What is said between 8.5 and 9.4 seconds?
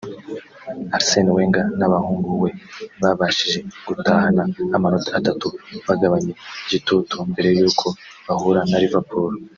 na Liverpool